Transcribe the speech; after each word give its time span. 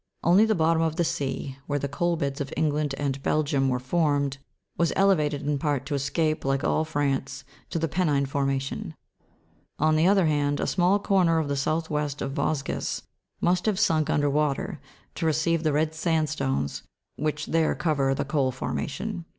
Only 0.23 0.45
the 0.45 0.55
bottom 0.55 0.81
of 0.81 0.95
the 0.95 1.03
sea, 1.03 1.57
where 1.67 1.77
the 1.77 1.87
coal 1.87 2.15
beds 2.15 2.41
of 2.41 2.51
Eng 2.57 2.71
land 2.71 2.95
and 2.97 3.21
Belgium 3.21 3.69
were 3.69 3.77
formed, 3.79 4.39
was 4.75 4.91
elevated 4.95 5.43
in 5.47 5.59
part 5.59 5.85
to 5.85 5.93
escape, 5.93 6.43
like 6.43 6.63
all 6.63 6.83
France, 6.83 7.43
to 7.69 7.77
the 7.77 7.87
penine 7.87 8.25
formation. 8.27 8.95
On 9.77 9.95
the 9.95 10.07
other 10.07 10.25
hand, 10.25 10.59
a 10.59 10.65
small 10.65 10.97
corner 10.97 11.37
of 11.37 11.49
the 11.49 11.55
south 11.55 11.91
west 11.91 12.19
of 12.19 12.31
Vosges 12.31 13.03
must 13.41 13.67
have 13.67 13.79
sunk 13.79 14.09
under 14.09 14.27
water, 14.27 14.79
to 15.13 15.27
receive 15.27 15.61
the 15.61 15.71
red 15.71 15.93
sandstones 15.93 16.81
which 17.17 17.45
there 17.45 17.75
cover 17.75 18.15
the 18.15 18.25
coal 18.25 18.51
formation. 18.51 19.25